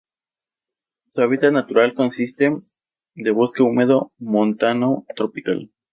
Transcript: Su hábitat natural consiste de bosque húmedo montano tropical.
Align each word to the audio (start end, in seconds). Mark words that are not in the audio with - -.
Su 1.11 1.21
hábitat 1.21 1.51
natural 1.53 1.93
consiste 1.93 2.51
de 3.13 3.29
bosque 3.29 3.61
húmedo 3.61 4.11
montano 4.17 5.05
tropical. 5.15 5.69